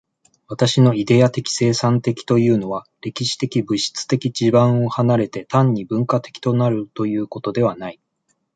[0.47, 7.99] 私のイデヤ的生産的というのは、歴史的物質的地盤を離れて、単に文化的となるということではない。